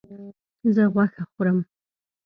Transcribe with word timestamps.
زه 0.75 0.83
غوښه 0.93 1.23
خورم 1.31 1.57